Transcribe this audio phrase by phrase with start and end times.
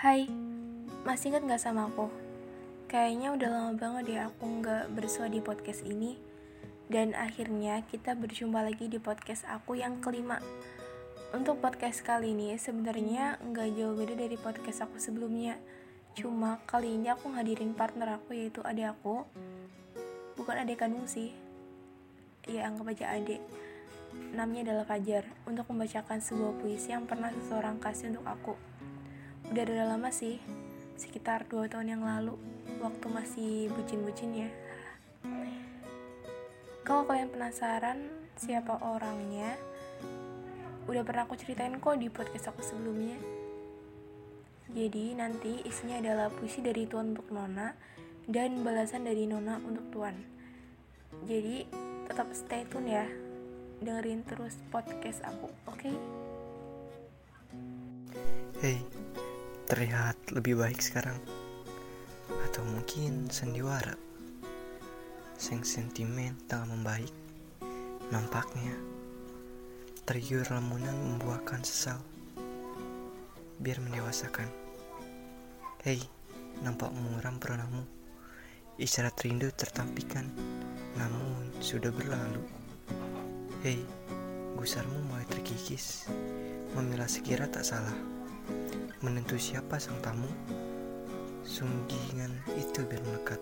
[0.00, 0.24] Hai,
[1.04, 2.08] masih ingat gak sama aku?
[2.88, 6.16] Kayaknya udah lama banget ya aku gak bersua di podcast ini.
[6.88, 10.40] Dan akhirnya kita berjumpa lagi di podcast aku yang kelima.
[11.36, 15.60] Untuk podcast kali ini sebenarnya nggak jauh beda dari podcast aku sebelumnya.
[16.16, 19.28] Cuma kali ini aku ngadirin partner aku yaitu adik aku.
[20.32, 21.36] Bukan adik kandung sih.
[22.48, 23.44] Ya anggap aja adik.
[24.32, 28.69] Namanya adalah Fajar Untuk membacakan sebuah puisi yang pernah seseorang kasih untuk aku
[29.50, 30.38] Udah ada lama sih
[30.94, 32.38] Sekitar 2 tahun yang lalu
[32.78, 34.50] Waktu masih bucin-bucin ya
[36.86, 38.06] Kalau kalian penasaran
[38.38, 39.58] siapa orangnya
[40.86, 43.18] Udah pernah aku ceritain kok di podcast aku sebelumnya
[44.70, 47.74] jadi nanti isinya adalah puisi dari Tuan untuk Nona
[48.30, 50.14] dan balasan dari Nona untuk Tuan.
[51.26, 51.66] Jadi
[52.06, 53.06] tetap stay tune ya,
[53.82, 55.74] dengerin terus podcast aku, oke?
[55.74, 55.94] Okay?
[58.62, 58.78] Hey,
[59.70, 61.14] terlihat lebih baik sekarang,
[62.42, 63.94] atau mungkin sandiwara.
[65.38, 67.14] Sentimen tengah membaik,
[68.10, 68.74] nampaknya
[70.02, 72.02] tergiur lamunan membuahkan sesal
[73.62, 74.50] biar mendewasakan.
[75.86, 76.02] Hei,
[76.66, 77.86] nampak muram peronamu.
[78.74, 80.26] Isyarat rindu tertampikan,
[80.98, 82.42] namun sudah berlalu.
[83.62, 83.78] Hei,
[84.58, 86.10] gusarmu mulai terkikis,
[86.74, 88.19] memilah sekira tak salah.
[89.00, 90.28] Menentu siapa sang tamu,
[91.40, 93.40] sunggingan itu biar melekat,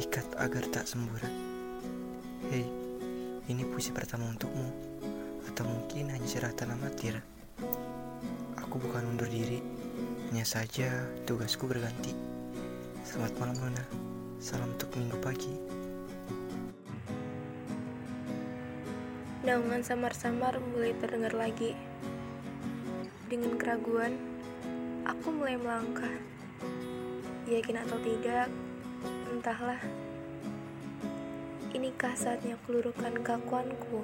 [0.00, 1.32] ikat agar tak semburat.
[2.48, 2.64] Hei,
[3.52, 4.64] ini puisi pertama untukmu,
[5.44, 7.20] atau mungkin hanya cerita amatir
[8.76, 9.64] aku bukan undur diri,
[10.28, 12.12] hanya saja tugasku berganti.
[13.08, 13.84] Selamat malam Luna,
[14.36, 15.54] salam untuk minggu pagi.
[19.48, 21.72] Naungan samar-samar mulai terdengar lagi.
[23.32, 24.35] Dengan keraguan,
[25.06, 26.18] aku mulai melangkah.
[27.46, 28.50] Yakin atau tidak,
[29.30, 29.78] entahlah.
[31.70, 34.02] Inikah saatnya kelurukan kakuanku?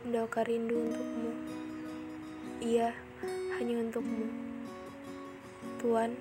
[0.00, 1.32] Mendoakan rindu untukmu.
[2.64, 2.96] Iya,
[3.60, 4.32] hanya untukmu.
[5.76, 6.16] Tuan,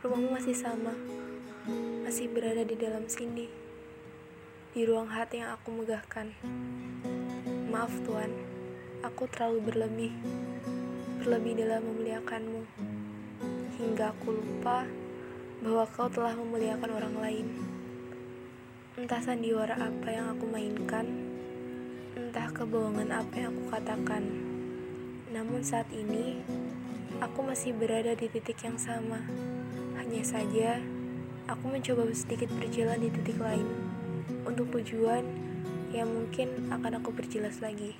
[0.00, 0.96] rumahmu masih sama,
[2.00, 3.52] masih berada di dalam sini,
[4.72, 6.32] di ruang hati yang aku megahkan.
[7.68, 8.32] Maaf Tuan,
[9.04, 10.12] aku terlalu berlebih,
[11.24, 12.68] berlebih dalam memuliakanmu,
[13.80, 14.84] hingga aku lupa
[15.64, 17.46] bahwa kau telah memuliakan orang lain.
[19.00, 21.08] Entah sandiwara apa yang aku mainkan,
[22.12, 24.44] entah kebohongan apa yang aku katakan
[25.34, 26.46] namun saat ini,
[27.18, 29.18] aku masih berada di titik yang sama.
[29.98, 30.78] Hanya saja,
[31.50, 33.66] aku mencoba sedikit berjalan di titik lain
[34.46, 35.26] untuk tujuan
[35.90, 37.98] yang mungkin akan aku perjelas lagi.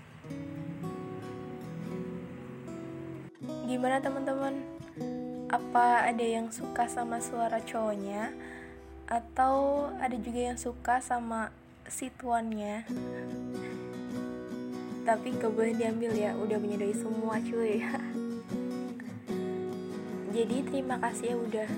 [3.64, 4.54] Gimana teman-teman?
[5.48, 8.30] Apa ada yang suka sama suara cowoknya?
[9.08, 11.48] Atau ada juga yang suka sama
[11.88, 12.84] situannya?
[15.04, 17.76] tapi gak boleh diambil ya udah menyadari semua cuy
[20.34, 21.68] jadi terima kasih ya udah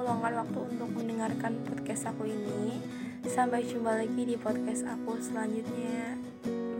[0.00, 2.80] meluangkan waktu untuk mendengarkan podcast aku ini
[3.28, 6.16] sampai jumpa lagi di podcast aku selanjutnya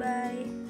[0.00, 0.63] bye